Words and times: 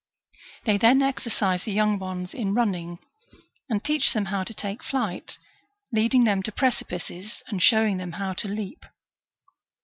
They 0.65 0.79
then 0.79 1.03
exercise 1.03 1.63
the 1.65 1.71
young 1.71 1.99
ones 1.99 2.33
in 2.33 2.55
running, 2.55 2.97
and 3.69 3.83
teach 3.83 4.13
them 4.13 4.25
how 4.25 4.43
to 4.45 4.51
take 4.51 4.79
to 4.79 4.87
flight, 4.87 5.37
leading 5.91 6.23
them 6.23 6.41
to 6.41 6.51
precipices, 6.51 7.43
and 7.49 7.61
showing 7.61 7.97
them 7.97 8.13
how 8.13 8.33
to 8.33 8.47
leap. 8.47 8.83